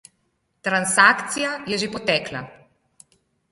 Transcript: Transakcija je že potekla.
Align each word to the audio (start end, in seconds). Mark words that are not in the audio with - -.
Transakcija 0.67 1.53
je 1.73 1.79
že 1.85 1.91
potekla. 1.99 2.43